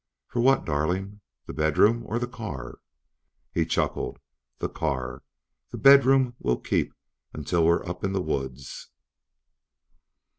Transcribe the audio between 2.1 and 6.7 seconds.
the car?" He chuckled. "The car. The bedroom will